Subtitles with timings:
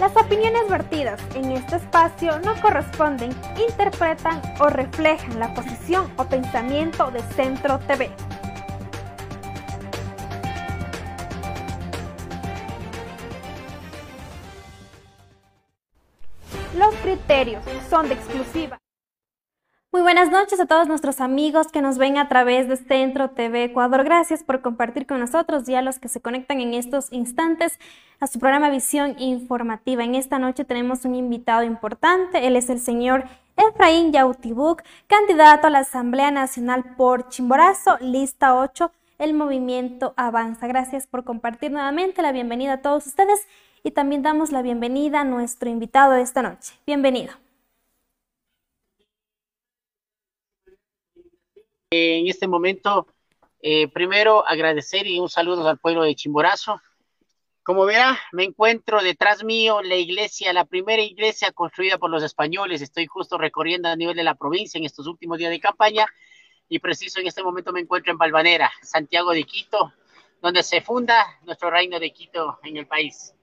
[0.00, 3.32] Las opiniones vertidas en este espacio no corresponden,
[3.68, 8.10] interpretan o reflejan la posición o pensamiento de Centro TV.
[16.78, 18.78] Los criterios son de exclusiva
[19.92, 23.64] muy buenas noches a todos nuestros amigos que nos ven a través de Centro TV
[23.64, 24.04] Ecuador.
[24.04, 27.80] Gracias por compartir con nosotros y a los que se conectan en estos instantes
[28.20, 30.04] a su programa Visión Informativa.
[30.04, 32.46] En esta noche tenemos un invitado importante.
[32.46, 33.24] Él es el señor
[33.56, 38.92] Efraín Yautibuk, candidato a la Asamblea Nacional por Chimborazo, lista 8.
[39.18, 40.68] El movimiento avanza.
[40.68, 42.22] Gracias por compartir nuevamente.
[42.22, 43.48] La bienvenida a todos ustedes
[43.82, 46.74] y también damos la bienvenida a nuestro invitado de esta noche.
[46.86, 47.49] Bienvenido.
[51.92, 53.08] En este momento,
[53.60, 56.80] eh, primero agradecer y un saludo al pueblo de Chimborazo.
[57.64, 62.80] Como verá, me encuentro detrás mío la iglesia, la primera iglesia construida por los españoles.
[62.80, 66.06] Estoy justo recorriendo a nivel de la provincia en estos últimos días de campaña
[66.68, 69.92] y preciso en este momento me encuentro en Balvanera, Santiago de Quito,
[70.40, 73.34] donde se funda nuestro reino de Quito en el país.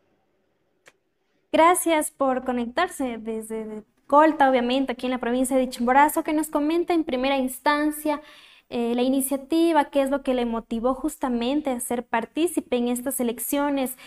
[1.51, 6.93] Gracias por conectarse desde Colta, obviamente, aquí en la provincia de Chimborazo, que nos comenta
[6.93, 8.21] en primera instancia
[8.69, 13.19] eh, la iniciativa, qué es lo que le motivó justamente a ser partícipe en estas
[13.19, 13.97] elecciones,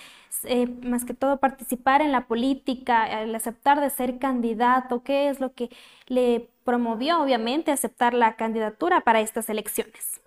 [0.44, 5.38] eh, más que todo participar en la política, el aceptar de ser candidato, qué es
[5.38, 5.70] lo que
[6.06, 10.20] le promovió, obviamente, aceptar la candidatura para estas elecciones.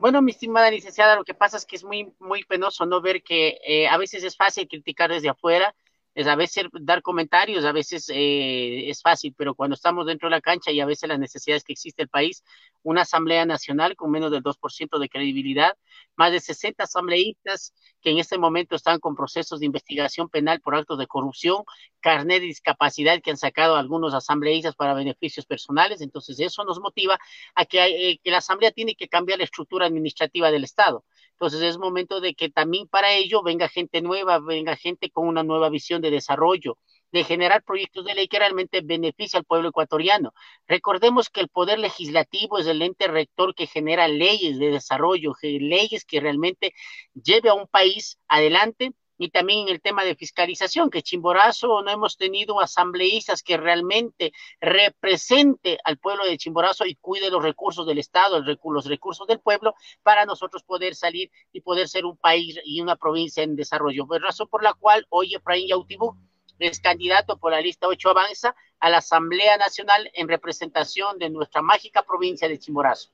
[0.00, 3.22] Bueno, mi estimada licenciada, lo que pasa es que es muy, muy penoso no ver
[3.22, 5.74] que eh, a veces es fácil criticar desde afuera,
[6.14, 10.36] es a veces dar comentarios, a veces eh, es fácil, pero cuando estamos dentro de
[10.36, 12.44] la cancha y a veces las necesidades que existe el país,
[12.82, 15.76] una Asamblea Nacional con menos del 2% de credibilidad,
[16.16, 20.74] más de 60 asambleístas que en este momento están con procesos de investigación penal por
[20.74, 21.64] actos de corrupción,
[22.00, 27.18] carnet de discapacidad que han sacado algunos asambleístas para beneficios personales, entonces eso nos motiva
[27.54, 31.04] a que, eh, que la Asamblea tiene que cambiar la estructura administrativa del Estado.
[31.32, 35.42] Entonces es momento de que también para ello venga gente nueva, venga gente con una
[35.42, 36.78] nueva visión de desarrollo,
[37.14, 40.34] de generar proyectos de ley que realmente beneficie al pueblo ecuatoriano.
[40.66, 46.04] Recordemos que el poder legislativo es el ente rector que genera leyes de desarrollo, leyes
[46.04, 46.74] que realmente
[47.14, 51.90] lleve a un país adelante y también en el tema de fiscalización, que Chimborazo no
[51.92, 57.98] hemos tenido asambleístas que realmente represente al pueblo de Chimborazo y cuide los recursos del
[57.98, 62.80] Estado, los recursos del pueblo, para nosotros poder salir y poder ser un país y
[62.80, 64.04] una provincia en desarrollo.
[64.04, 66.16] Por razón por la cual hoy Efraín Yautibú
[66.58, 71.62] es candidato por la lista 8 Avanza a la Asamblea Nacional en representación de nuestra
[71.62, 73.10] mágica provincia de Chimborazo.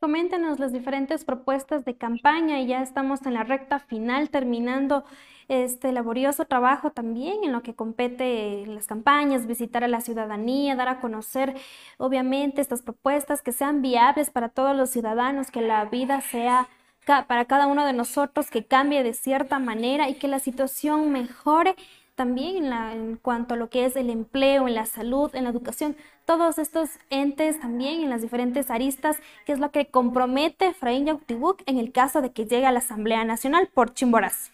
[0.00, 5.04] Coméntenos las diferentes propuestas de campaña y ya estamos en la recta final terminando
[5.48, 10.88] este laborioso trabajo también en lo que compete las campañas, visitar a la ciudadanía, dar
[10.88, 11.54] a conocer
[11.96, 16.68] obviamente estas propuestas que sean viables para todos los ciudadanos, que la vida sea
[17.06, 21.76] para cada uno de nosotros, que cambie de cierta manera y que la situación mejore
[22.14, 25.50] también en, en, cuanto a lo que es el empleo, en la salud, en la
[25.50, 31.06] educación, todos estos entes también en las diferentes aristas, que es lo que compromete Efraín
[31.06, 34.50] Yautibuk en el caso de que llegue a la Asamblea Nacional por Chimboraz.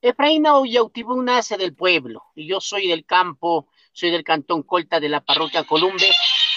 [0.00, 5.08] Efraín Yautibuk nace del pueblo y yo soy del campo, soy del cantón Colta de
[5.08, 6.08] la parroquia Columbe.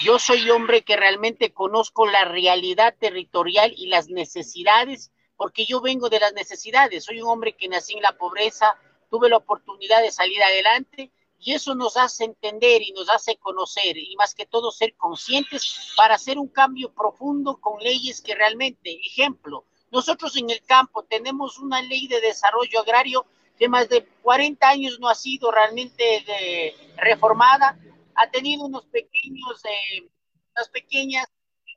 [0.04, 6.08] Yo soy hombre que realmente conozco la realidad territorial y las necesidades, porque yo vengo
[6.08, 7.04] de las necesidades.
[7.04, 8.76] Soy un hombre que nací en la pobreza,
[9.12, 13.98] tuve la oportunidad de salir adelante y eso nos hace entender y nos hace conocer
[13.98, 18.98] y más que todo ser conscientes para hacer un cambio profundo con leyes que realmente,
[19.04, 23.26] ejemplo, nosotros en el campo tenemos una ley de desarrollo agrario
[23.58, 27.78] que más de 40 años no ha sido realmente de, reformada,
[28.14, 30.08] ha tenido unos pequeños, eh,
[30.56, 31.26] unas pequeñas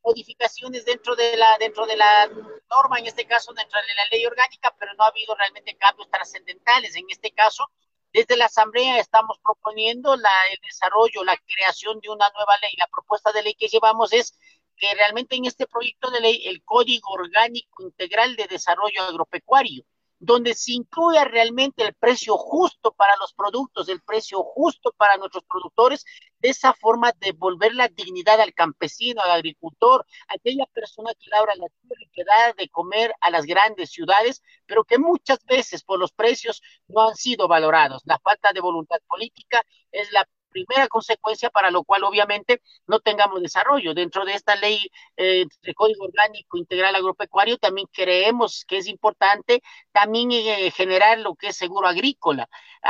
[0.05, 2.27] modificaciones dentro de la dentro de la
[2.69, 6.09] norma, en este caso dentro de la ley orgánica, pero no ha habido realmente cambios
[6.09, 6.95] trascendentales.
[6.95, 7.69] En este caso,
[8.13, 12.71] desde la Asamblea estamos proponiendo la, el desarrollo, la creación de una nueva ley.
[12.77, 14.37] La propuesta de ley que llevamos es
[14.77, 19.83] que realmente en este proyecto de ley el Código Orgánico Integral de Desarrollo Agropecuario
[20.19, 25.43] donde se incluya realmente el precio justo para los productos, el precio justo para nuestros
[25.45, 26.05] productores,
[26.39, 31.55] de esa forma devolver la dignidad al campesino, al agricultor, a aquella persona que labra
[31.55, 35.83] la tierra y que da de comer a las grandes ciudades, pero que muchas veces
[35.83, 38.01] por los precios no han sido valorados.
[38.05, 43.41] La falta de voluntad política es la primera consecuencia para lo cual obviamente no tengamos
[43.41, 43.93] desarrollo.
[43.93, 49.61] Dentro de esta ley eh, de Código Orgánico Integral Agropecuario también creemos que es importante
[49.91, 52.47] también eh, generar lo que es seguro agrícola.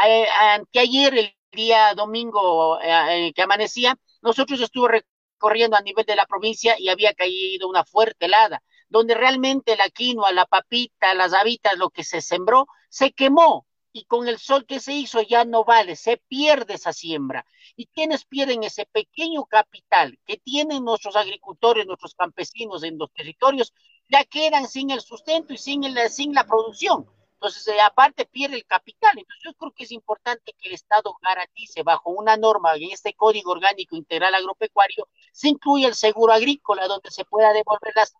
[0.07, 6.25] Eh, anteayer, el día domingo eh, que amanecía, nosotros estuvo recorriendo a nivel de la
[6.25, 11.77] provincia y había caído una fuerte helada, donde realmente la quinoa, la papita, las habitas,
[11.77, 13.65] lo que se sembró, se quemó
[13.95, 17.45] y con el sol que se hizo ya no vale, se pierde esa siembra.
[17.77, 23.73] ¿Y quienes pierden ese pequeño capital que tienen nuestros agricultores, nuestros campesinos en los territorios?
[24.09, 27.09] Ya quedan sin el sustento y sin, el, sin la producción.
[27.35, 29.13] Entonces, eh, aparte pierde el capital.
[29.17, 33.13] Entonces, yo creo que es importante que el Estado garantice bajo una norma en este
[33.13, 38.13] Código Orgánico Integral Agropecuario, se incluya el seguro agrícola, donde se pueda devolver las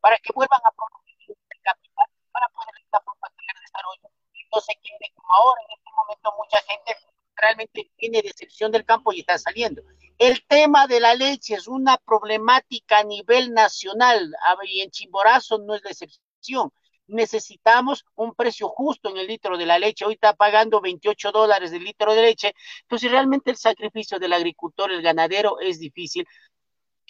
[0.00, 4.17] para que vuelvan a producir el capital para poder de
[4.52, 5.60] no se quiere como ahora.
[5.62, 6.96] En este momento mucha gente
[7.36, 9.82] realmente tiene decepción del campo y está saliendo.
[10.18, 14.34] El tema de la leche es una problemática a nivel nacional
[14.64, 16.72] y en Chimborazo no es la excepción.
[17.06, 20.04] Necesitamos un precio justo en el litro de la leche.
[20.04, 22.52] Hoy está pagando 28 dólares el litro de leche.
[22.82, 26.26] Entonces, realmente el sacrificio del agricultor, el ganadero, es difícil.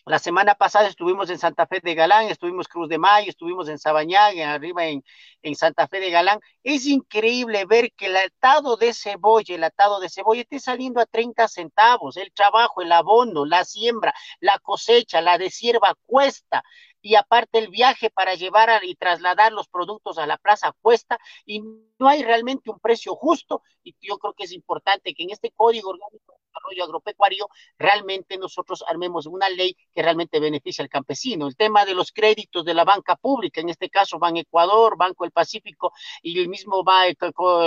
[0.09, 3.79] La semana pasada estuvimos en Santa Fe de Galán, estuvimos Cruz de Mayo, estuvimos en
[3.79, 5.05] Sabañán, arriba en,
[5.55, 6.41] Santa Fe de Galán.
[6.63, 11.05] Es increíble ver que el atado de cebolla, el atado de cebolla esté saliendo a
[11.05, 12.17] 30 centavos.
[12.17, 16.63] El trabajo, el abono, la siembra, la cosecha, la desierva cuesta
[17.03, 21.61] y aparte el viaje para llevar y trasladar los productos a la plaza cuesta y
[21.61, 25.51] no hay realmente un precio justo y yo creo que es importante que en este
[25.51, 27.49] Código Orgánico Desarrollo Agropecuario
[27.79, 31.47] realmente nosotros armemos una ley que realmente beneficie al campesino.
[31.47, 35.25] El tema de los créditos de la banca pública, en este caso Ban Ecuador, Banco
[35.25, 35.93] del Pacífico
[36.23, 37.05] y el mismo va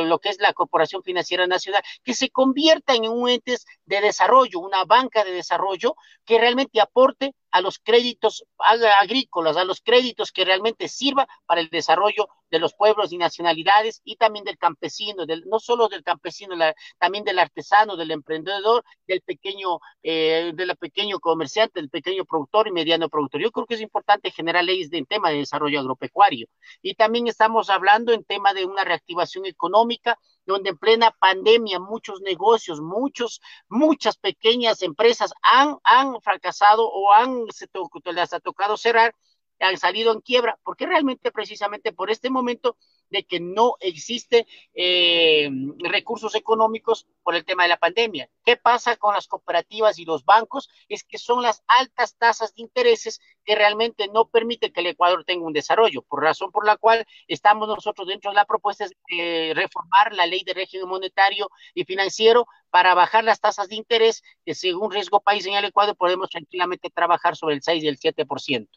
[0.04, 4.60] lo que es la Corporación Financiera Nacional, que se convierta en un entes de desarrollo,
[4.60, 5.96] una banca de desarrollo
[6.26, 11.70] que realmente aporte a los créditos agrícolas, a los créditos que realmente sirva para el
[11.70, 16.56] desarrollo de los pueblos y nacionalidades y también del campesino, del, no solo del campesino,
[17.00, 22.72] también del artesano, del emprendedor, del pequeño, eh, del pequeño comerciante, del pequeño productor y
[22.72, 23.42] mediano productor.
[23.42, 26.48] Yo creo que es importante generar leyes de, en tema de desarrollo agropecuario.
[26.82, 32.22] Y también estamos hablando en tema de una reactivación económica, donde en plena pandemia muchos
[32.22, 38.78] negocios, muchos, muchas pequeñas empresas han, han fracasado o han, se to, les ha tocado
[38.78, 39.14] cerrar
[39.62, 42.78] han salido en quiebra, porque realmente precisamente por este momento
[43.12, 45.50] de que no existe eh,
[45.80, 48.30] recursos económicos por el tema de la pandemia.
[48.44, 50.70] ¿Qué pasa con las cooperativas y los bancos?
[50.88, 55.24] Es que son las altas tasas de intereses que realmente no permiten que el Ecuador
[55.26, 59.54] tenga un desarrollo, por razón por la cual estamos nosotros dentro de la propuesta de
[59.56, 64.56] reformar la ley de régimen monetario y financiero para bajar las tasas de interés, que
[64.56, 68.70] según riesgo país en el Ecuador podemos tranquilamente trabajar sobre el 6 y el 7%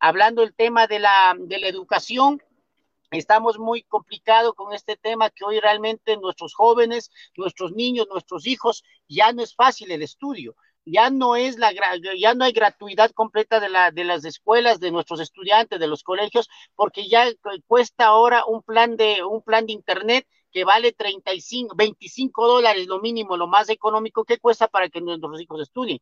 [0.00, 2.42] hablando el tema de la, de la educación,
[3.18, 8.84] estamos muy complicados con este tema que hoy realmente nuestros jóvenes, nuestros niños, nuestros hijos,
[9.08, 10.56] ya no es fácil el estudio.
[10.86, 11.72] Ya no es la
[12.18, 16.02] ya no hay gratuidad completa de, la, de las escuelas, de nuestros estudiantes, de los
[16.02, 17.26] colegios, porque ya
[17.66, 23.00] cuesta ahora un plan de un plan de internet que vale 35, 25 dólares lo
[23.00, 26.00] mínimo, lo más económico que cuesta para que nuestros hijos estudien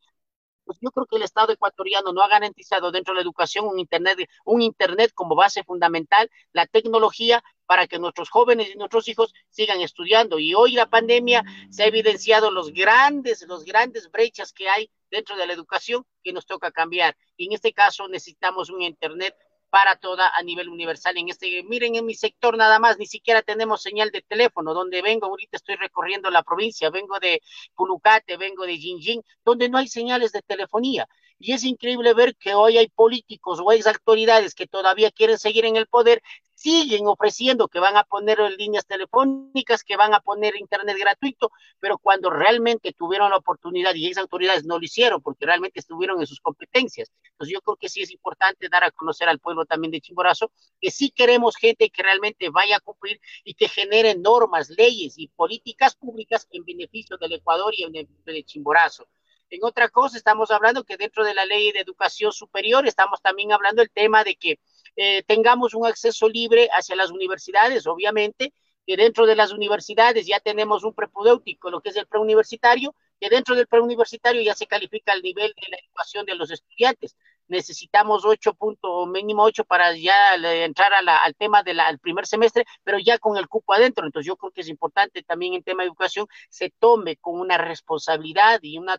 [0.65, 3.79] pues yo creo que el Estado ecuatoriano no ha garantizado dentro de la educación un
[3.79, 9.33] Internet, un Internet como base fundamental, la tecnología para que nuestros jóvenes y nuestros hijos
[9.49, 10.39] sigan estudiando.
[10.39, 15.37] Y hoy la pandemia se ha evidenciado los grandes, los grandes brechas que hay dentro
[15.37, 17.17] de la educación que nos toca cambiar.
[17.37, 19.35] Y en este caso necesitamos un Internet
[19.73, 21.17] para toda a nivel universal.
[21.17, 24.75] En este, miren, en mi sector nada más, ni siquiera tenemos señal de teléfono.
[24.75, 27.41] Donde vengo, ahorita estoy recorriendo la provincia, vengo de
[27.75, 31.09] Pulucate, vengo de Jinjin, donde no hay señales de telefonía.
[31.45, 35.65] Y es increíble ver que hoy hay políticos o ex autoridades que todavía quieren seguir
[35.65, 36.23] en el poder,
[36.55, 41.99] siguen ofreciendo que van a poner líneas telefónicas, que van a poner internet gratuito, pero
[41.99, 46.29] cuando realmente tuvieron la oportunidad y esas autoridades no lo hicieron porque realmente estuvieron en
[46.29, 47.11] sus competencias.
[47.33, 50.53] Entonces yo creo que sí es importante dar a conocer al pueblo también de Chimborazo
[50.81, 55.27] que sí queremos gente que realmente vaya a cumplir y que genere normas, leyes y
[55.27, 59.09] políticas públicas en beneficio del Ecuador y en beneficio de Chimborazo.
[59.53, 63.53] En otra cosa, estamos hablando que dentro de la ley de educación superior, estamos también
[63.53, 64.59] hablando del tema de que
[64.97, 68.55] eh, tengamos un acceso libre hacia las universidades, obviamente,
[68.87, 73.29] que dentro de las universidades ya tenemos un prepudéutico, lo que es el preuniversitario, que
[73.29, 77.15] dentro del preuniversitario ya se califica el nivel de la educación de los estudiantes.
[77.53, 83.19] Necesitamos ocho puntos, mínimo ocho para ya entrar al tema del primer semestre, pero ya
[83.19, 84.07] con el cupo adentro.
[84.07, 87.59] Entonces yo creo que es importante también en tema de educación se tome con una
[87.59, 88.99] responsabilidad y una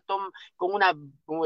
[0.56, 0.94] con una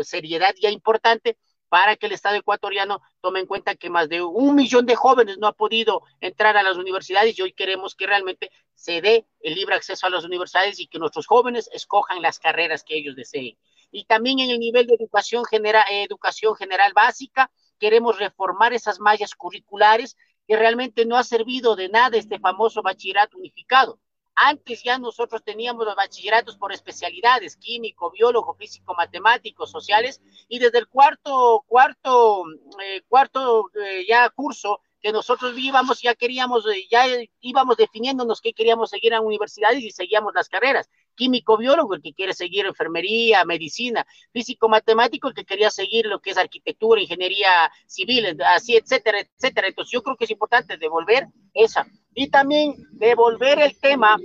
[0.03, 1.38] seriedad ya importante
[1.71, 5.38] para que el Estado ecuatoriano tome en cuenta que más de un millón de jóvenes
[5.38, 9.55] no ha podido entrar a las universidades y hoy queremos que realmente se dé el
[9.55, 13.57] libre acceso a las universidades y que nuestros jóvenes escojan las carreras que ellos deseen.
[13.90, 19.35] Y también en el nivel de educación general, educación general básica, queremos reformar esas mallas
[19.35, 20.16] curriculares
[20.47, 24.00] que realmente no ha servido de nada este famoso bachillerato unificado
[24.38, 30.78] antes ya nosotros teníamos los bachilleratos por especialidades, químico, biólogo, físico, matemático, sociales, y desde
[30.78, 32.45] el cuarto, cuarto,
[32.85, 37.04] eh, cuarto eh, ya curso que nosotros íbamos, ya queríamos, eh, ya
[37.40, 40.88] íbamos definiéndonos qué queríamos seguir en universidades y seguíamos las carreras.
[41.19, 46.21] Químico, biólogo, el que quiere seguir enfermería, medicina, físico, matemático, el que quería seguir lo
[46.21, 49.67] que es arquitectura, ingeniería civil, así, etcétera, etcétera.
[49.67, 54.17] Entonces yo creo que es importante devolver esa y también devolver el tema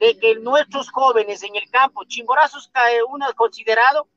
[0.00, 2.68] de que nuestros jóvenes en el campo, Chimborazo es
[3.08, 4.08] uno considerado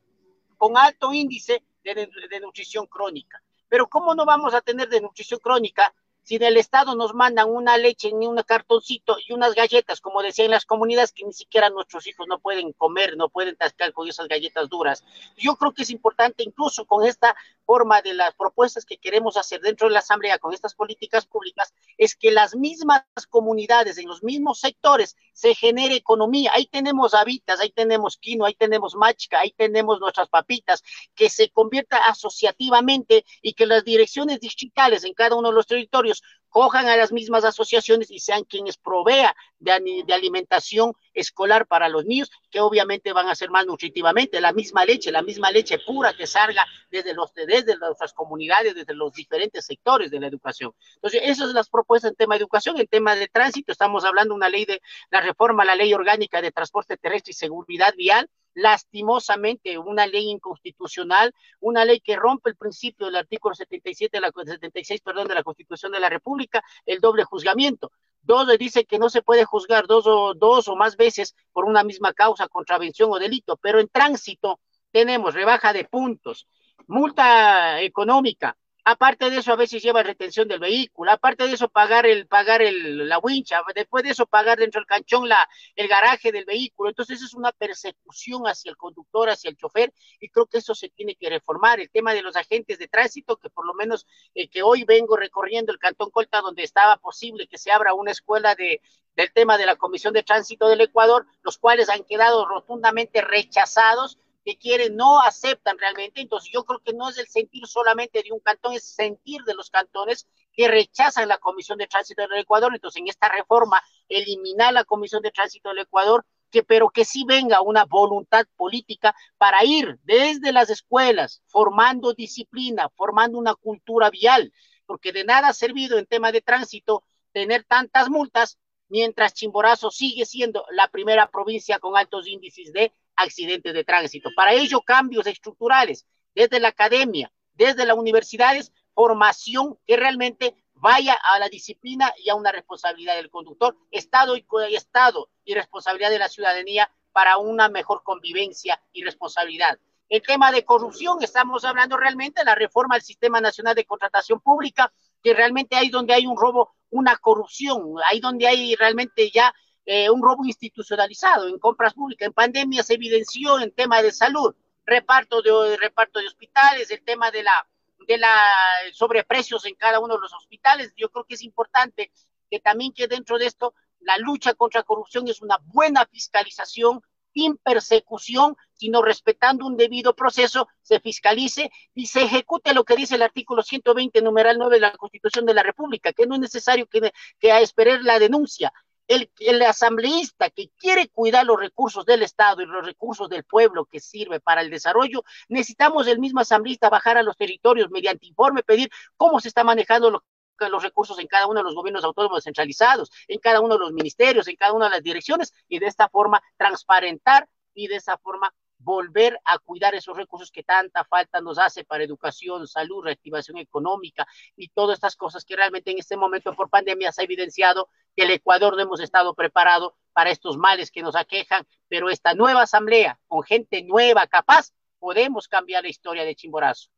[0.57, 3.43] con alto índice de, de, nutrición crónica.
[3.69, 7.77] Pero ¿cómo no vamos a tener de nutrición crónica si del Estado nos mandan una
[7.77, 12.07] leche ni un cartoncito y unas galletas, como decían las comunidades, que ni siquiera nuestros
[12.07, 15.03] hijos no pueden comer, no pueden tascar con esas galletas duras.
[15.37, 19.61] Yo creo que es importante, incluso con esta forma de las propuestas que queremos hacer
[19.61, 24.23] dentro de la Asamblea, con estas políticas públicas, es que las mismas comunidades, en los
[24.23, 26.51] mismos sectores, se genere economía.
[26.53, 30.83] Ahí tenemos habitas, ahí tenemos quino, ahí tenemos machica, ahí tenemos nuestras papitas,
[31.15, 36.21] que se convierta asociativamente y que las direcciones distritales en cada uno de los territorios
[36.53, 39.71] cojan a las mismas asociaciones y sean quienes provea de,
[40.13, 45.11] alimentación escolar para los niños, que obviamente van a ser más nutritivamente, la misma leche,
[45.11, 50.11] la misma leche pura que salga desde, los, desde nuestras comunidades, desde los diferentes sectores
[50.11, 50.73] de la educación.
[50.95, 54.35] Entonces, esas son las propuestas en tema de educación, en tema de tránsito, estamos hablando
[54.35, 54.79] de una ley de
[55.09, 61.33] la reforma la ley orgánica de transporte terrestre y seguridad vial, lastimosamente una ley inconstitucional,
[61.59, 65.43] una ley que rompe el principio del artículo 77 de la 76, perdón, de la
[65.43, 67.91] Constitución de la República, el doble juzgamiento.
[68.21, 71.83] Dos dice que no se puede juzgar dos o dos o más veces por una
[71.83, 74.59] misma causa, contravención o delito, pero en tránsito
[74.91, 76.47] tenemos rebaja de puntos,
[76.87, 78.55] multa económica,
[78.85, 81.11] Aparte de eso, a veces lleva retención del vehículo.
[81.11, 83.61] Aparte de eso, pagar el, pagar el, la wincha.
[83.73, 86.89] Después de eso, pagar dentro del canchón la, el garaje del vehículo.
[86.89, 90.89] Entonces, es una persecución hacia el conductor, hacia el chofer, y creo que eso se
[90.89, 91.79] tiene que reformar.
[91.79, 95.15] El tema de los agentes de tránsito, que por lo menos eh, que hoy vengo
[95.15, 98.81] recorriendo el cantón Colta, donde estaba posible que se abra una escuela de,
[99.15, 104.19] del tema de la Comisión de Tránsito del Ecuador, los cuales han quedado rotundamente rechazados
[104.43, 106.21] que quieren no aceptan realmente.
[106.21, 109.53] Entonces yo creo que no es el sentir solamente de un cantón, es sentir de
[109.53, 112.71] los cantones que rechazan la Comisión de Tránsito del Ecuador.
[112.73, 117.23] Entonces en esta reforma eliminar la Comisión de Tránsito del Ecuador, que, pero que sí
[117.27, 124.53] venga una voluntad política para ir desde las escuelas formando disciplina, formando una cultura vial,
[124.85, 130.25] porque de nada ha servido en tema de tránsito tener tantas multas mientras Chimborazo sigue
[130.25, 134.29] siendo la primera provincia con altos índices de accidentes de tránsito.
[134.35, 136.05] Para ello, cambios estructurales
[136.35, 142.35] desde la academia, desde las universidades, formación que realmente vaya a la disciplina y a
[142.35, 148.03] una responsabilidad del conductor, Estado y Estado y responsabilidad de la ciudadanía para una mejor
[148.03, 149.79] convivencia y responsabilidad.
[150.09, 154.41] El tema de corrupción, estamos hablando realmente de la reforma del Sistema Nacional de Contratación
[154.41, 154.91] Pública,
[155.23, 159.53] que realmente hay donde hay un robo, una corrupción, hay donde hay realmente ya
[159.85, 162.27] eh, un robo institucionalizado en compras públicas.
[162.27, 167.31] En pandemia se evidenció en tema de salud, reparto de, reparto de hospitales, el tema
[167.31, 167.67] de la,
[168.07, 168.53] de la
[168.93, 170.93] sobreprecios en cada uno de los hospitales.
[170.95, 172.11] Yo creo que es importante
[172.49, 177.01] que también que dentro de esto la lucha contra corrupción es una buena fiscalización,
[177.33, 183.15] sin persecución, sino respetando un debido proceso, se fiscalice y se ejecute lo que dice
[183.15, 186.85] el artículo 120, numeral 9 de la Constitución de la República, que no es necesario
[186.87, 188.71] que, que esperar la denuncia,
[189.13, 193.99] el, asambleísta que quiere cuidar los recursos del Estado y los recursos del pueblo que
[193.99, 198.89] sirve para el desarrollo, necesitamos el mismo asambleísta bajar a los territorios mediante informe, pedir
[199.17, 200.23] cómo se está manejando
[200.59, 203.93] los recursos en cada uno de los gobiernos autónomos centralizados, en cada uno de los
[203.93, 208.17] ministerios, en cada una de las direcciones, y de esta forma transparentar y de esa
[208.17, 208.53] forma
[208.83, 214.27] volver a cuidar esos recursos que tanta falta nos hace para educación, salud, reactivación económica
[214.55, 218.23] y todas estas cosas que realmente en este momento por pandemia se ha evidenciado que
[218.23, 222.63] el Ecuador no hemos estado preparado para estos males que nos aquejan, pero esta nueva
[222.63, 226.89] asamblea con gente nueva, capaz, podemos cambiar la historia de Chimborazo.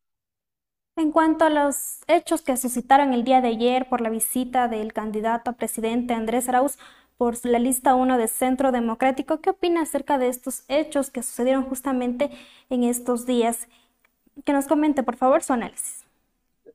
[0.98, 4.94] En cuanto a los hechos que suscitaron el día de ayer por la visita del
[4.94, 6.78] candidato a presidente Andrés Arauz
[7.18, 11.64] por la lista 1 de Centro Democrático, ¿qué opina acerca de estos hechos que sucedieron
[11.64, 12.30] justamente
[12.70, 13.68] en estos días?
[14.44, 16.04] Que nos comente, por favor, su análisis.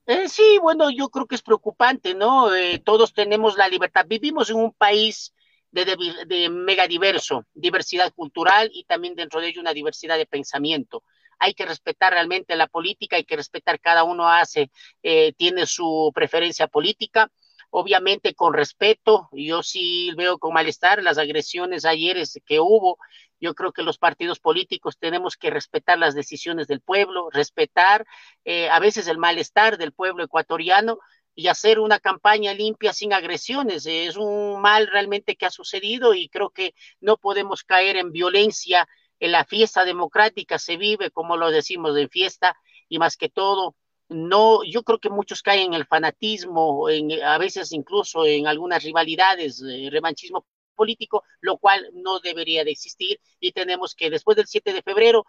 [0.07, 2.55] Eh, sí, bueno, yo creo que es preocupante, ¿no?
[2.55, 4.07] Eh, todos tenemos la libertad.
[4.09, 5.35] Vivimos en un país
[5.71, 5.85] de,
[6.27, 11.05] de, mega diverso, diversidad cultural y también dentro de ello una diversidad de pensamiento
[11.41, 14.71] hay que respetar realmente la política, hay que respetar cada uno hace,
[15.03, 17.33] eh, tiene su preferencia política,
[17.71, 22.99] obviamente con respeto, yo sí veo con malestar las agresiones ayer que hubo,
[23.41, 28.05] yo creo que los partidos políticos tenemos que respetar las decisiones del pueblo, respetar
[28.45, 30.99] eh, a veces el malestar del pueblo ecuatoriano
[31.35, 33.87] y hacer una campaña limpia sin agresiones.
[33.87, 38.87] Es un mal realmente que ha sucedido y creo que no podemos caer en violencia
[39.21, 42.57] en la fiesta democrática se vive, como lo decimos, en fiesta
[42.89, 43.77] y más que todo,
[44.11, 48.83] no, yo creo que muchos caen en el fanatismo, en, a veces incluso en algunas
[48.83, 54.49] rivalidades, eh, revanchismo político, lo cual no debería de existir y tenemos que después del
[54.49, 55.27] 7 de febrero,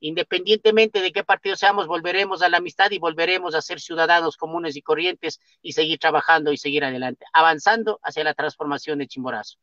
[0.00, 4.76] independientemente de qué partido seamos, volveremos a la amistad y volveremos a ser ciudadanos comunes
[4.76, 9.58] y corrientes y seguir trabajando y seguir adelante, avanzando hacia la transformación de Chimborazo.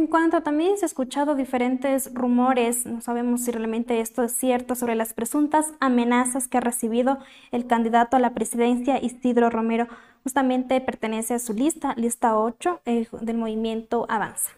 [0.00, 4.74] En cuanto también se ha escuchado diferentes rumores, no sabemos si realmente esto es cierto,
[4.74, 7.18] sobre las presuntas amenazas que ha recibido
[7.52, 9.88] el candidato a la presidencia Isidro Romero.
[10.22, 14.52] Justamente pertenece a su lista, lista 8 eh, del movimiento Avanza.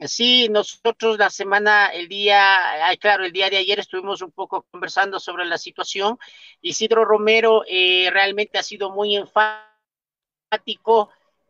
[0.00, 2.60] Sí, nosotros la semana, el día,
[3.00, 6.18] claro, el día de ayer estuvimos un poco conversando sobre la situación.
[6.60, 11.08] Isidro Romero eh, realmente ha sido muy enfático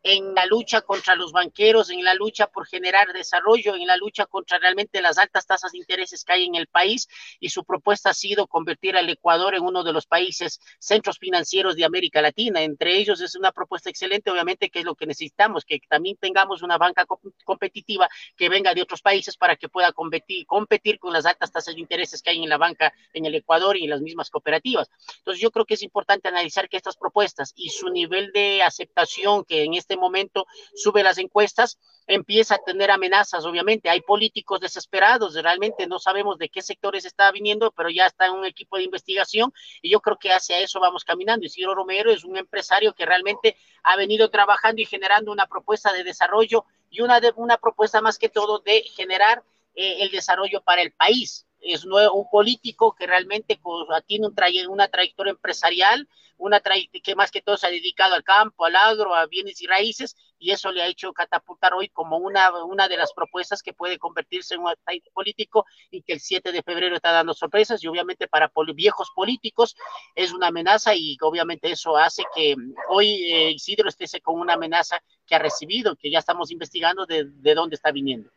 [0.08, 4.24] en la lucha contra los banqueros, en la lucha por generar desarrollo, en la lucha
[4.26, 7.08] contra realmente las altas tasas de intereses que hay en el país
[7.40, 11.74] y su propuesta ha sido convertir al Ecuador en uno de los países centros financieros
[11.74, 12.62] de América Latina.
[12.62, 16.62] Entre ellos es una propuesta excelente, obviamente, que es lo que necesitamos, que también tengamos
[16.62, 17.04] una banca
[17.44, 21.74] competitiva que venga de otros países para que pueda competir, competir con las altas tasas
[21.74, 24.88] de intereses que hay en la banca en el Ecuador y en las mismas cooperativas.
[25.18, 29.44] Entonces yo creo que es importante analizar que estas propuestas y su nivel de aceptación
[29.44, 33.88] que en este momento sube las encuestas, empieza a tener amenazas, obviamente.
[33.88, 38.32] Hay políticos desesperados, realmente no sabemos de qué sectores está viniendo, pero ya está en
[38.32, 41.46] un equipo de investigación y yo creo que hacia eso vamos caminando.
[41.46, 46.04] Isidro Romero es un empresario que realmente ha venido trabajando y generando una propuesta de
[46.04, 49.42] desarrollo y una, de, una propuesta más que todo de generar
[49.74, 53.58] eh, el desarrollo para el país es un político que realmente
[54.06, 54.34] tiene un
[54.68, 59.14] una trayectoria empresarial, una que más que todo se ha dedicado al campo, al agro,
[59.14, 62.96] a bienes y raíces, y eso le ha hecho catapultar hoy como una, una de
[62.96, 64.68] las propuestas que puede convertirse en un
[65.14, 69.76] político y que el 7 de febrero está dando sorpresas, y obviamente para viejos políticos
[70.14, 72.54] es una amenaza, y obviamente eso hace que
[72.90, 77.24] hoy eh, Isidro esté con una amenaza que ha recibido, que ya estamos investigando de,
[77.24, 78.30] de dónde está viniendo.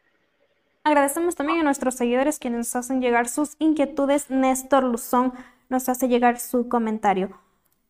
[0.89, 4.31] Agradecemos también a nuestros seguidores quienes nos hacen llegar sus inquietudes.
[4.31, 5.33] Néstor Luzón
[5.69, 7.39] nos hace llegar su comentario.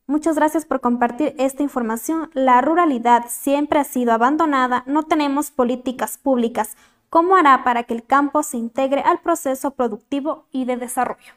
[0.06, 2.30] Muchas gracias por compartir esta información.
[2.34, 6.76] La ruralidad siempre ha sido abandonada, no tenemos políticas públicas.
[7.10, 11.32] ¿Cómo hará para que el campo se integre al proceso productivo y de desarrollo?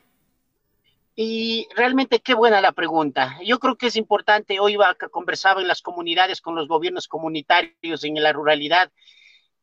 [1.14, 3.38] Y realmente qué buena la pregunta.
[3.44, 4.76] Yo creo que es importante, hoy
[5.12, 8.90] conversaba en las comunidades con los gobiernos comunitarios en la ruralidad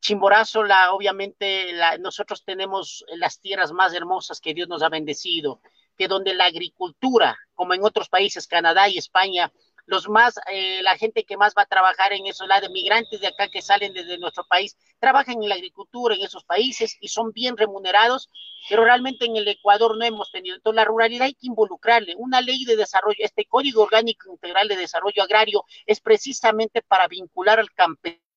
[0.01, 5.61] Chimborazo, la, obviamente, nosotros tenemos las tierras más hermosas que Dios nos ha bendecido,
[5.97, 9.51] que donde la agricultura, como en otros países, Canadá y España,
[9.89, 13.19] los más, eh, la gente que más va a trabajar en eso, la de migrantes
[13.19, 17.07] de acá que salen desde nuestro país, trabajan en la agricultura en esos países y
[17.07, 18.29] son bien remunerados,
[18.69, 20.55] pero realmente en el Ecuador no hemos tenido.
[20.55, 22.13] Entonces, la ruralidad hay que involucrarle.
[22.17, 27.59] Una ley de desarrollo, este Código Orgánico Integral de Desarrollo Agrario es precisamente para vincular
[27.59, 28.28] al campesino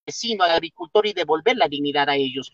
[0.44, 2.52] al agricultor y devolver la dignidad a ellos.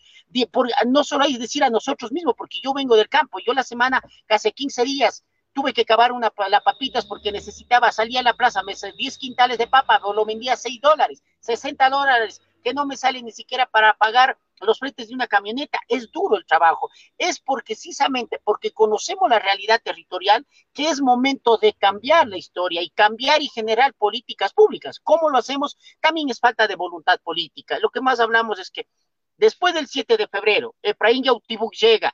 [0.87, 4.01] no solo hay decir a nosotros mismos, porque yo vengo del campo, yo la semana,
[4.25, 8.63] casi 15 días, tuve que cavar una las papitas porque necesitaba, salía a la plaza,
[8.63, 12.97] me 10 quintales de papa, lo vendía a 6 dólares, 60 dólares, que no me
[12.97, 15.79] sale ni siquiera para pagar los fletes de una camioneta.
[15.87, 16.89] Es duro el trabajo.
[17.17, 22.81] Es porque precisamente porque conocemos la realidad territorial que es momento de cambiar la historia
[22.81, 24.99] y cambiar y generar políticas públicas.
[25.01, 25.77] ¿Cómo lo hacemos?
[26.01, 27.79] También es falta de voluntad política.
[27.79, 28.87] Lo que más hablamos es que
[29.37, 32.11] después del 7 de febrero, Efraín Yautibuk llega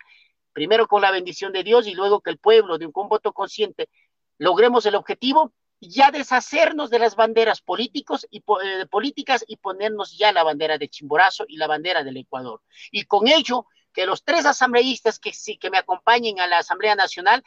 [0.53, 3.89] primero con la bendición de Dios y luego que el pueblo, de un voto consciente,
[4.37, 5.53] logremos el objetivo,
[5.87, 10.89] ya deshacernos de las banderas políticos y, eh, políticas y ponernos ya la bandera de
[10.89, 12.61] Chimborazo y la bandera del Ecuador.
[12.91, 16.95] Y con ello, que los tres asambleístas que, sí, que me acompañen a la Asamblea
[16.95, 17.43] Nacional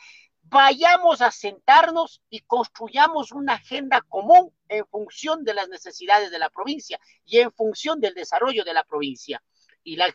[0.50, 6.48] vayamos a sentarnos y construyamos una agenda común en función de las necesidades de la
[6.48, 9.42] provincia y en función del desarrollo de la provincia.
[9.82, 10.14] Y, las,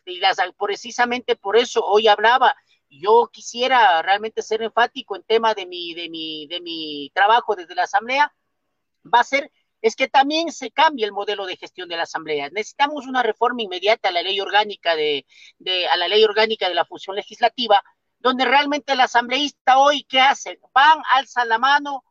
[0.57, 2.55] precisamente por eso hoy hablaba,
[2.99, 7.75] yo quisiera realmente ser enfático en tema de mi, de mi, de mi trabajo desde
[7.75, 8.33] la Asamblea,
[9.05, 9.51] va a ser
[9.81, 12.49] es que también se cambie el modelo de gestión de la Asamblea.
[12.49, 15.25] Necesitamos una reforma inmediata a la ley orgánica de,
[15.91, 17.83] a la ley orgánica de la función legislativa
[18.23, 20.57] donde realmente el asambleísta hoy, ¿qué hace?
[20.73, 22.05] Van, alzan la mano,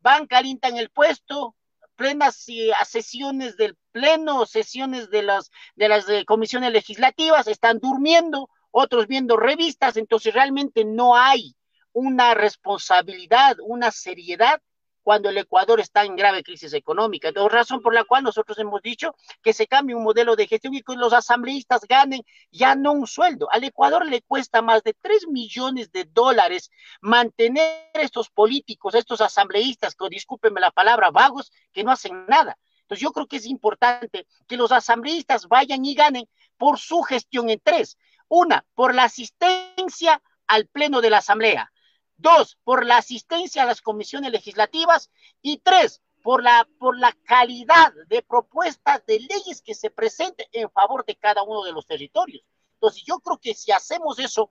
[0.00, 1.54] van, calientan el puesto,
[1.94, 2.46] plenas
[2.86, 9.96] sesiones del pleno, sesiones de las, de las comisiones legislativas, están durmiendo, otros viendo revistas,
[9.96, 11.54] entonces realmente no hay
[11.92, 14.60] una responsabilidad, una seriedad
[15.08, 17.28] cuando el Ecuador está en grave crisis económica.
[17.28, 20.74] Entonces, razón por la cual nosotros hemos dicho que se cambie un modelo de gestión
[20.74, 23.48] y que los asambleístas ganen ya no un sueldo.
[23.50, 29.94] Al Ecuador le cuesta más de 3 millones de dólares mantener estos políticos, estos asambleístas,
[29.94, 32.58] que discúlpenme la palabra, vagos, que no hacen nada.
[32.82, 36.28] Entonces, yo creo que es importante que los asambleístas vayan y ganen
[36.58, 37.96] por su gestión en tres.
[38.28, 41.72] Una, por la asistencia al pleno de la asamblea
[42.18, 45.08] Dos, por la asistencia a las comisiones legislativas.
[45.40, 50.68] Y tres, por la, por la calidad de propuestas de leyes que se presenten en
[50.68, 52.44] favor de cada uno de los territorios.
[52.74, 54.50] Entonces, yo creo que si hacemos eso,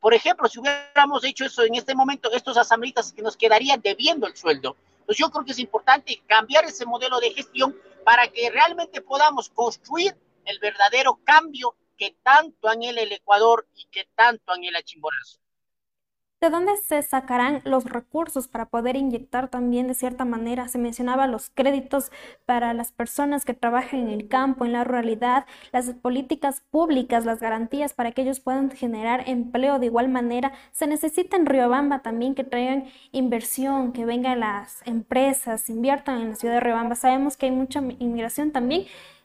[0.00, 4.26] por ejemplo, si hubiéramos hecho eso en este momento, estos asambleístas que nos quedarían debiendo
[4.26, 8.50] el sueldo, pues yo creo que es importante cambiar ese modelo de gestión para que
[8.50, 14.82] realmente podamos construir el verdadero cambio que tanto anhela el Ecuador y que tanto anhela
[14.82, 15.44] Chimborazo.
[16.44, 20.68] ¿De dónde se sacarán los recursos para poder inyectar también de cierta manera?
[20.68, 22.12] Se mencionaba los créditos
[22.44, 27.40] para las personas que trabajan en el campo, en la ruralidad, las políticas públicas, las
[27.40, 30.52] garantías para que ellos puedan generar empleo de igual manera.
[30.72, 36.36] Se necesita en Riobamba también que traigan inversión, que vengan las empresas, inviertan en la
[36.36, 36.94] ciudad de Riobamba.
[36.94, 38.84] Sabemos que hay mucha inmigración también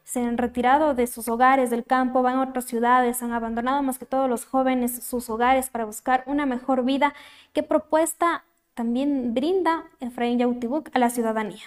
[0.10, 4.00] se han retirado de sus hogares del campo, van a otras ciudades, han abandonado más
[4.00, 7.14] que todos los jóvenes sus hogares para buscar una mejor vida.
[7.54, 8.44] ¿Qué propuesta
[8.74, 11.62] también brinda Efraín Yautibuk a la ciudadanía?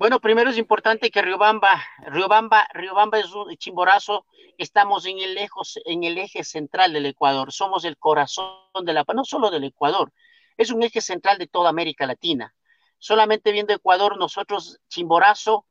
[0.00, 4.26] Bueno, primero es importante que Riobamba, Riobamba, Riobamba es un chimborazo,
[4.58, 9.04] estamos en el, lejos, en el eje central del Ecuador, somos el corazón de la,
[9.14, 10.12] no solo del Ecuador,
[10.56, 12.52] es un eje central de toda América Latina.
[12.98, 15.66] Solamente viendo Ecuador, nosotros, Chimborazo,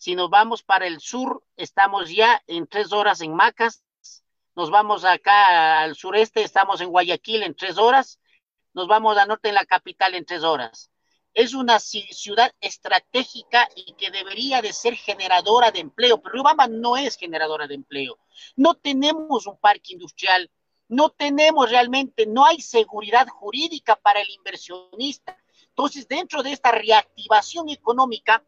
[0.00, 3.84] si nos vamos para el sur, estamos ya en tres horas en Macas.
[4.56, 8.18] Nos vamos acá al sureste, estamos en Guayaquil en tres horas.
[8.72, 10.90] Nos vamos al norte en la capital en tres horas.
[11.34, 16.96] Es una ciudad estratégica y que debería de ser generadora de empleo, pero Riobamba no
[16.96, 18.18] es generadora de empleo.
[18.56, 20.50] No tenemos un parque industrial,
[20.88, 25.36] no tenemos realmente, no hay seguridad jurídica para el inversionista.
[25.68, 28.42] Entonces, dentro de esta reactivación económica,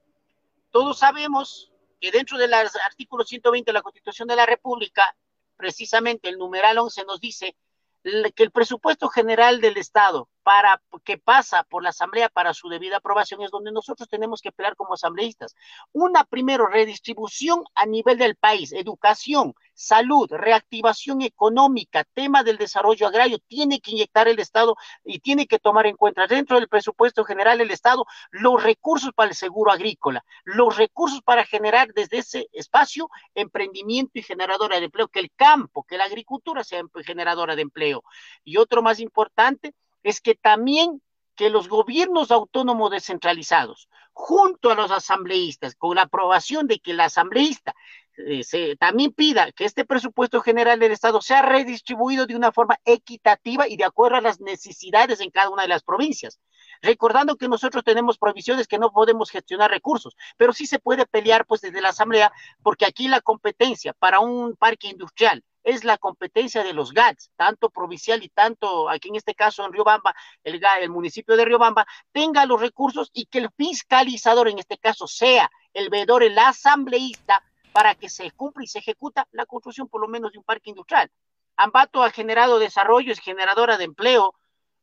[0.72, 5.14] todos sabemos que dentro del artículo 120 de la Constitución de la República,
[5.56, 7.56] precisamente el numeral 11 nos dice
[8.02, 12.98] que el presupuesto general del Estado para que pasa por la Asamblea para su debida
[12.98, 15.55] aprobación es donde nosotros tenemos que pelear como asambleístas.
[15.92, 23.38] Una primero redistribución a nivel del país, educación, salud, reactivación económica, tema del desarrollo agrario,
[23.46, 27.59] tiene que inyectar el Estado y tiene que tomar en cuenta dentro del presupuesto general
[27.59, 33.09] del Estado los recursos para el seguro agrícola, los recursos para generar desde ese espacio
[33.35, 38.02] emprendimiento y generadora de empleo, que el campo, que la agricultura sea generadora de empleo.
[38.44, 41.02] Y otro más importante, es que también
[41.34, 47.00] que los gobiernos autónomos descentralizados, junto a los asambleístas, con la aprobación de que el
[47.00, 47.74] asambleísta
[48.18, 53.66] eh, también pida que este presupuesto general del Estado sea redistribuido de una forma equitativa
[53.66, 56.38] y de acuerdo a las necesidades en cada una de las provincias.
[56.82, 61.46] Recordando que nosotros tenemos provisiones que no podemos gestionar recursos, pero sí se puede pelear
[61.46, 66.64] pues desde la Asamblea, porque aquí la competencia para un parque industrial, es la competencia
[66.64, 70.90] de los GATS, tanto provincial y tanto, aquí en este caso en Riobamba, el, el
[70.90, 75.88] municipio de Riobamba, tenga los recursos y que el fiscalizador, en este caso, sea el
[75.88, 80.33] veedor, el asambleísta, para que se cumpla y se ejecuta la construcción por lo menos
[80.33, 81.11] de un parque industrial.
[81.57, 84.35] Ambato ha generado desarrollo, es generadora de empleo,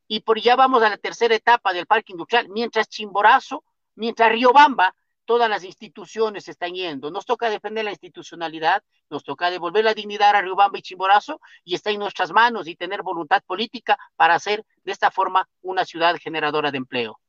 [0.08, 3.64] y por ya vamos a la tercera etapa del parque industrial, mientras Chimborazo,
[3.94, 4.94] mientras Riobamba
[5.30, 7.12] todas las instituciones están yendo.
[7.12, 11.76] Nos toca defender la institucionalidad, nos toca devolver la dignidad a Riobamba y Chimborazo y
[11.76, 16.16] está en nuestras manos y tener voluntad política para hacer de esta forma una ciudad
[16.20, 17.20] generadora de empleo.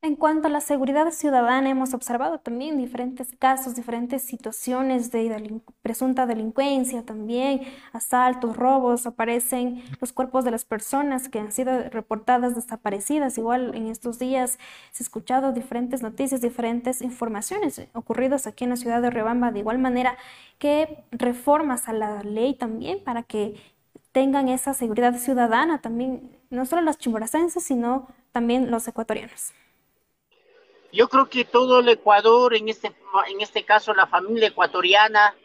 [0.00, 6.24] En cuanto a la seguridad ciudadana, hemos observado también diferentes casos, diferentes situaciones de presunta
[6.24, 13.38] delincuencia también, asaltos, robos, aparecen los cuerpos de las personas que han sido reportadas desaparecidas.
[13.38, 14.52] Igual en estos días
[14.92, 19.58] se han escuchado diferentes noticias, diferentes informaciones ocurridas aquí en la ciudad de Rebamba, de
[19.58, 20.16] igual manera
[20.58, 23.56] que reformas a la ley también para que
[24.12, 29.52] tengan esa seguridad ciudadana también, no solo los chimboracenses, sino también los ecuatorianos.
[30.90, 32.88] Yo creo que todo el Ecuador, en este,
[33.28, 35.36] en este caso la familia ecuatoriana,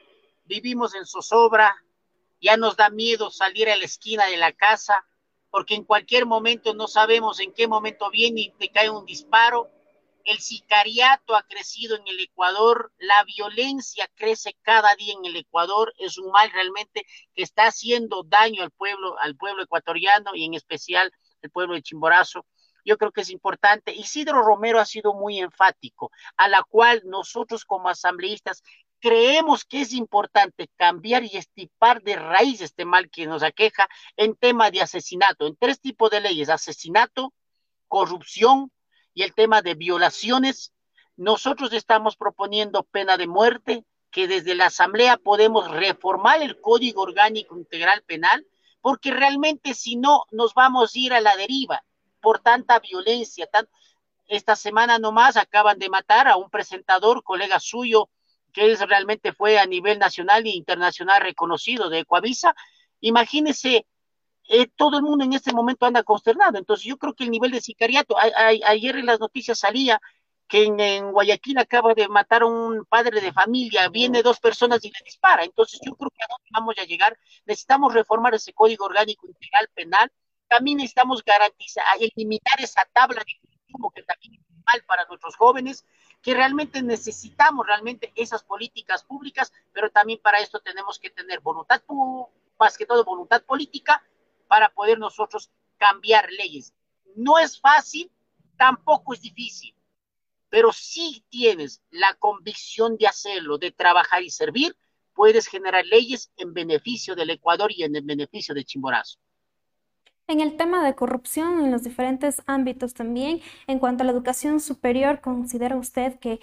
[0.46, 1.76] vivimos en zozobra,
[2.42, 5.06] ya nos da miedo salir a la esquina de la casa,
[5.50, 9.70] porque en cualquier momento no sabemos en qué momento viene y te cae un disparo.
[10.24, 15.94] El sicariato ha crecido en el Ecuador, la violencia crece cada día en el Ecuador,
[15.98, 20.54] es un mal realmente que está haciendo daño al pueblo, al pueblo ecuatoriano y en
[20.54, 21.12] especial
[21.44, 22.46] al pueblo de Chimborazo
[22.86, 23.94] yo creo que es importante.
[23.94, 28.64] Isidro Romero ha sido muy enfático, a la cual nosotros como asambleístas
[29.00, 34.36] creemos que es importante cambiar y estipar de raíz este mal que nos aqueja en
[34.36, 37.34] tema de asesinato, en tres tipos de leyes, asesinato,
[37.90, 38.72] corrupción
[39.14, 40.74] y el tema de violaciones.
[41.18, 47.58] Nosotros estamos proponiendo pena de muerte, que desde la Asamblea podemos reformar el Código Orgánico
[47.58, 48.48] Integral Penal,
[48.80, 51.84] porque realmente si no nos vamos a ir a la deriva
[52.24, 53.48] por tanta violencia.
[54.28, 58.10] Esta semana nomás acaban de matar a un presentador, colega suyo,
[58.54, 62.56] que es, realmente fue a nivel nacional e internacional reconocido de Ecuavisa.
[63.02, 63.86] Imagínese,
[64.48, 66.58] eh, todo el mundo en este momento anda consternado.
[66.58, 70.00] Entonces yo creo que el nivel de sicariato, ayer en las noticias salía
[70.48, 74.90] que en, Guayaquil acaba de matar a un padre de familia, viene dos personas y
[74.90, 75.44] le dispara.
[75.44, 79.68] Entonces yo creo que a dónde vamos a llegar, necesitamos reformar ese código orgánico integral
[79.74, 80.12] penal
[80.54, 85.84] también necesitamos garantizar, eliminar esa tabla de consumo que también es mal para nuestros jóvenes,
[86.22, 91.82] que realmente necesitamos realmente esas políticas públicas, pero también para esto tenemos que tener voluntad,
[92.60, 94.04] más que todo voluntad política,
[94.48, 96.72] para poder nosotros cambiar leyes.
[97.16, 98.12] No es fácil,
[98.56, 99.76] tampoco es difícil,
[100.50, 104.78] pero si tienes la convicción de hacerlo, de trabajar y servir,
[105.16, 109.18] puedes generar leyes en beneficio del Ecuador y en el beneficio de Chimborazo.
[110.28, 114.60] En el tema de corrupción en los diferentes ámbitos también, en cuanto a la educación
[114.60, 116.40] superior, ¿considera usted que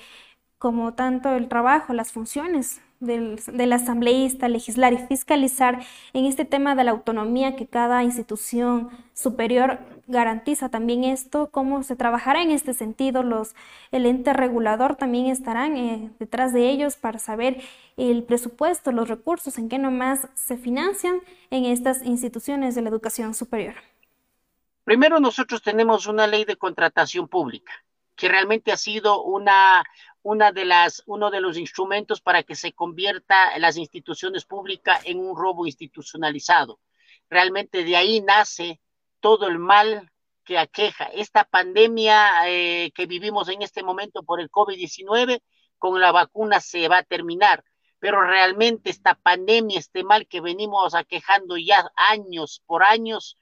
[0.58, 5.82] como tanto el trabajo, las funciones del, del, asambleísta, legislar y fiscalizar
[6.12, 11.96] en este tema de la autonomía que cada institución superior garantiza también esto, cómo se
[11.96, 13.54] trabajará en este sentido, los,
[13.90, 17.62] el ente regulador también estarán eh, detrás de ellos para saber
[17.96, 23.34] el presupuesto, los recursos, en qué nomás se financian en estas instituciones de la educación
[23.34, 23.74] superior.
[24.84, 27.72] Primero nosotros tenemos una ley de contratación pública
[28.20, 29.82] que realmente ha sido una,
[30.22, 35.18] una de las, uno de los instrumentos para que se convierta las instituciones públicas en
[35.18, 36.80] un robo institucionalizado.
[37.28, 38.80] Realmente de ahí nace
[39.20, 40.10] todo el mal
[40.44, 41.04] que aqueja.
[41.04, 45.40] Esta pandemia eh, que vivimos en este momento por el COVID-19,
[45.78, 47.64] con la vacuna se va a terminar,
[47.98, 53.38] pero realmente esta pandemia, este mal que venimos aquejando ya años por años,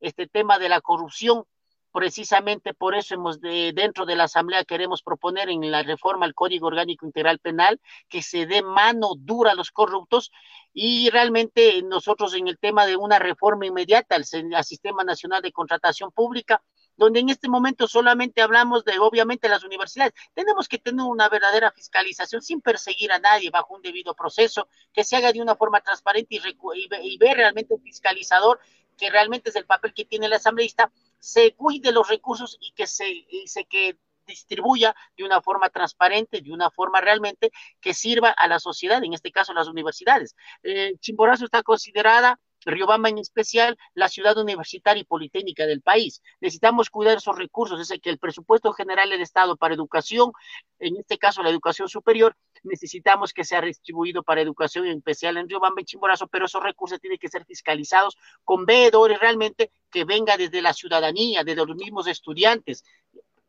[0.00, 1.44] este tema de la corrupción,
[1.92, 6.34] Precisamente por eso hemos de, dentro de la Asamblea queremos proponer en la reforma al
[6.34, 10.32] Código Orgánico Integral Penal que se dé mano dura a los corruptos
[10.72, 14.24] y realmente nosotros en el tema de una reforma inmediata al,
[14.54, 16.62] al Sistema Nacional de Contratación Pública,
[16.96, 20.14] donde en este momento solamente hablamos de, obviamente, las universidades.
[20.32, 25.04] Tenemos que tener una verdadera fiscalización sin perseguir a nadie bajo un debido proceso, que
[25.04, 28.60] se haga de una forma transparente y, y, y ver realmente un fiscalizador,
[28.96, 30.90] que realmente es el papel que tiene el asambleísta,
[31.22, 36.52] se cuide los recursos y que se, se que distribuya de una forma transparente, de
[36.52, 40.34] una forma realmente que sirva a la sociedad, en este caso las universidades.
[40.64, 46.22] Eh, Chimborazo está considerada Riobamba en especial, la ciudad universitaria y politécnica del país.
[46.40, 50.32] Necesitamos cuidar esos recursos, es que el presupuesto general del Estado para educación,
[50.78, 55.48] en este caso la educación superior, necesitamos que sea distribuido para educación, en especial en
[55.48, 60.36] Riobamba y Chimborazo, pero esos recursos tienen que ser fiscalizados con veedores realmente que venga
[60.36, 62.84] desde la ciudadanía, desde los mismos estudiantes.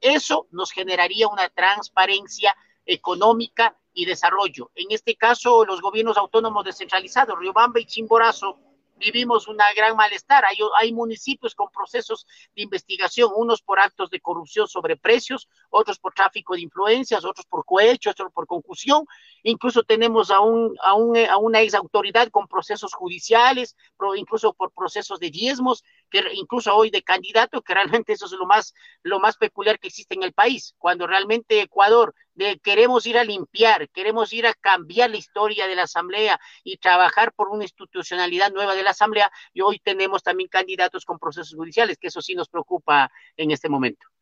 [0.01, 4.71] Eso nos generaría una transparencia económica y desarrollo.
[4.75, 8.59] En este caso, los gobiernos autónomos descentralizados, Riobamba y Chimborazo,
[8.95, 10.43] vivimos una gran malestar.
[10.45, 12.25] Hay, hay, municipios con procesos
[12.55, 17.45] de investigación, unos por actos de corrupción sobre precios, otros por tráfico de influencias, otros
[17.45, 19.05] por cohecho, otros por concusión.
[19.43, 23.75] Incluso tenemos a, un, a, un, a una ex autoridad con procesos judiciales,
[24.15, 28.45] incluso por procesos de diezmos, que incluso hoy de candidato, que realmente eso es lo
[28.45, 33.17] más, lo más peculiar que existe en el país, cuando realmente Ecuador de queremos ir
[33.17, 37.63] a limpiar, queremos ir a cambiar la historia de la Asamblea y trabajar por una
[37.63, 42.21] institucionalidad nueva de la Asamblea, y hoy tenemos también candidatos con procesos judiciales, que eso
[42.21, 44.12] sí nos preocupa en este momento.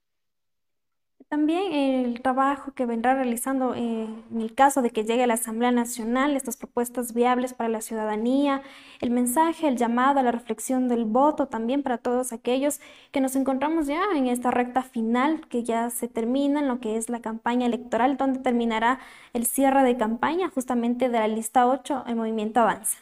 [1.32, 5.36] También el trabajo que vendrá realizando eh, en el caso de que llegue a la
[5.36, 8.64] Asamblea Nacional estas propuestas viables para la ciudadanía,
[9.00, 12.82] el mensaje, el llamado a la reflexión del voto también para todos aquellos
[13.14, 16.98] que nos encontramos ya en esta recta final que ya se termina en lo que
[16.98, 19.00] es la campaña electoral, donde terminará
[19.32, 22.98] el cierre de campaña justamente de la lista 8, el movimiento Avanza.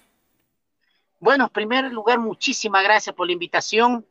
[1.19, 4.05] Bueno, en primer lugar, muchísimas gracias por la invitación.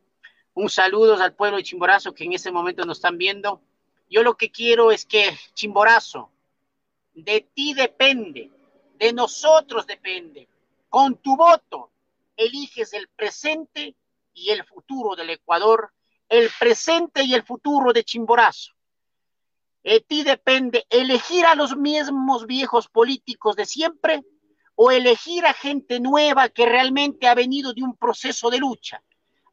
[0.54, 3.60] Un saludo al pueblo de Chimborazo que en este momento nos están viendo
[4.10, 6.30] yo lo que quiero es que, Chimborazo,
[7.14, 8.50] de ti depende,
[8.96, 10.48] de nosotros depende.
[10.88, 11.90] Con tu voto
[12.36, 13.94] eliges el presente
[14.32, 15.92] y el futuro del Ecuador,
[16.28, 18.72] el presente y el futuro de Chimborazo.
[19.82, 24.22] De ti depende elegir a los mismos viejos políticos de siempre
[24.74, 29.02] o elegir a gente nueva que realmente ha venido de un proceso de lucha,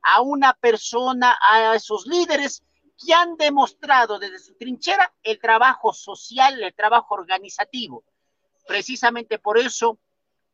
[0.02, 2.64] a una persona, a esos líderes
[2.98, 8.04] que han demostrado desde su trinchera el trabajo social, el trabajo organizativo.
[8.68, 10.00] Precisamente por eso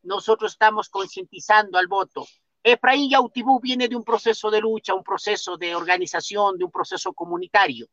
[0.02, 2.26] nosotros estamos concientizando al voto.
[2.62, 7.12] Efraín Yautibú viene de un proceso de lucha, un proceso de organización, de un proceso
[7.12, 7.86] comunitario.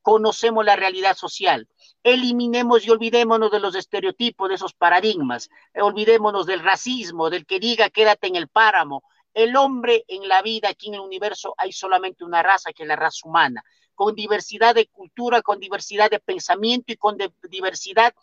[0.00, 1.66] Conocemos la realidad social.
[2.02, 5.48] Eliminemos y olvidémonos de los estereotipos, de esos paradigmas.
[5.74, 9.02] Olvidémonos del racismo, del que diga quédate en el páramo.
[9.32, 12.88] El hombre en la vida, aquí en el universo, hay solamente una raza que es
[12.88, 17.16] la raza humana con diversidad de cultura, con diversidad de pensamiento y con
[17.48, 18.14] diversidad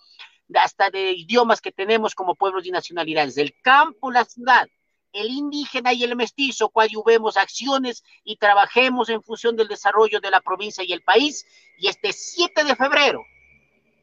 [0.54, 4.68] hasta de idiomas que tenemos como pueblos y nacionalidades, el campo, la ciudad,
[5.14, 10.42] el indígena y el mestizo, coadyuvemos acciones y trabajemos en función del desarrollo de la
[10.42, 11.46] provincia y el país.
[11.78, 13.22] Y este 7 de febrero,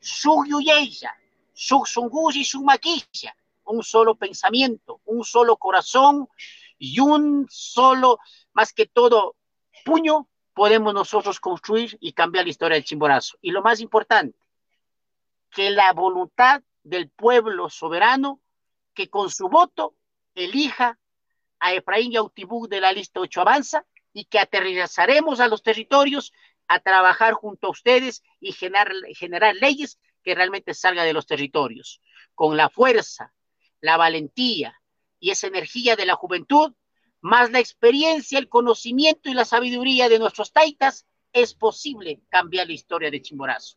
[0.01, 1.15] Suyuyeya,
[1.55, 6.29] y Sumaquilla, un solo pensamiento, un solo corazón
[6.79, 8.19] y un solo,
[8.53, 9.35] más que todo,
[9.85, 10.29] puño
[10.59, 13.39] podemos nosotros construir y cambiar la historia del Chimborazo.
[13.41, 14.37] Y lo más importante,
[15.53, 18.41] que la voluntad del pueblo soberano,
[18.93, 19.95] que con su voto
[20.35, 20.99] elija
[21.61, 26.33] a Efraín Yautibú de la lista 8 Avanza y que aterrizaremos a los territorios
[26.67, 32.03] a trabajar junto a ustedes y generar, generar leyes que realmente salgan de los territorios.
[32.35, 33.33] Con la fuerza,
[33.81, 34.83] la valentía
[35.21, 36.75] y esa energía de la juventud,
[37.21, 42.73] más la experiencia, el conocimiento y la sabiduría de nuestros taitas, es posible cambiar la
[42.73, 43.77] historia de Chimborazo.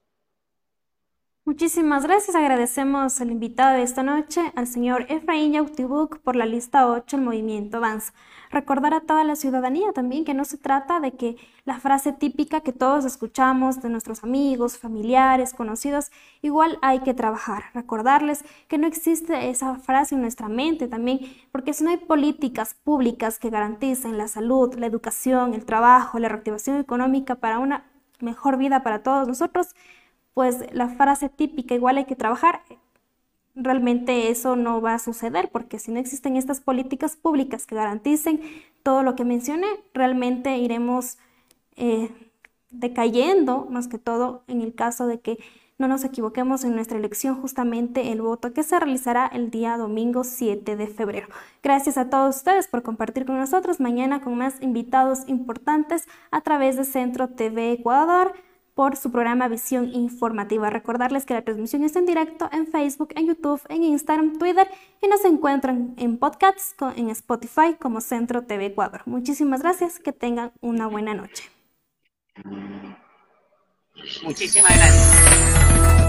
[1.44, 2.36] Muchísimas gracias.
[2.36, 7.24] Agradecemos al invitado de esta noche, al señor Efraín Yautibuk, por la lista 8, el
[7.24, 8.14] movimiento Avanza.
[8.52, 12.62] Recordar a toda la ciudadanía también que no se trata de que la frase típica
[12.62, 16.12] que todos escuchamos de nuestros amigos, familiares, conocidos,
[16.44, 17.64] igual hay que trabajar.
[17.74, 22.76] Recordarles que no existe esa frase en nuestra mente también, porque si no hay políticas
[22.76, 27.86] públicas que garanticen la salud, la educación, el trabajo, la reactivación económica para una
[28.20, 29.74] mejor vida para todos nosotros,
[30.34, 32.62] pues la frase típica, igual hay que trabajar,
[33.56, 38.42] realmente eso no va a suceder, porque si no existen estas políticas públicas que garanticen
[38.84, 41.18] todo lo que mencioné, realmente iremos
[41.76, 42.10] eh,
[42.70, 45.38] decayendo, más que todo en el caso de que
[45.78, 50.24] no nos equivoquemos en nuestra elección, justamente el voto que se realizará el día domingo
[50.24, 51.28] 7 de febrero.
[51.64, 56.78] Gracias a todos ustedes por compartir con nosotros mañana con más invitados importantes a través
[56.78, 58.34] de Centro TV Ecuador
[58.82, 60.72] por su programa Visión Informativa.
[60.72, 64.68] Recordarles que la transmisión está en directo en Facebook, en YouTube, en Instagram, Twitter
[65.00, 69.04] y nos encuentran en podcasts en Spotify como Centro TV Ecuador.
[69.06, 71.44] Muchísimas gracias, que tengan una buena noche.
[74.24, 76.02] Muchísimas gracias.